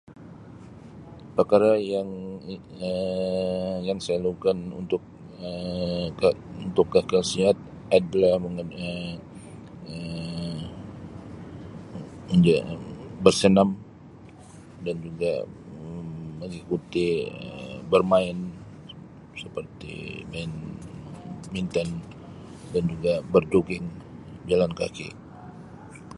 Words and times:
Perkara 1.37 1.71
yang 1.93 2.09
Um 2.87 3.73
yang 3.87 3.99
saya 4.05 4.17
lakukan 4.25 4.57
untuk 4.81 5.01
Um 5.45 6.05
ke-untuk 6.19 6.87
kekal 6.93 7.23
sihat 7.33 7.57
adalah 7.97 8.33
Um 8.49 8.57
bersenam 13.23 13.69
dan 14.85 14.95
juga 15.05 15.31
Um 15.81 16.05
mengikuti 16.41 17.07
Um 17.29 17.77
bermain 17.91 18.37
seperti 19.41 19.95
main 20.33 20.49
badminton, 21.41 21.89
dan 22.73 22.83
juga 22.93 23.13
berjogging, 23.33 23.85
jalan 24.49 24.71
kaki. 24.79 25.09